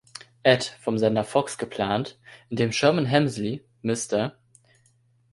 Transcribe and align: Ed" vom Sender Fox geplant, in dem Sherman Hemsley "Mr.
Ed" 0.43 0.63
vom 0.79 0.97
Sender 0.97 1.23
Fox 1.23 1.59
geplant, 1.59 2.17
in 2.49 2.57
dem 2.57 2.71
Sherman 2.71 3.05
Hemsley 3.05 3.63
"Mr. 3.83 4.35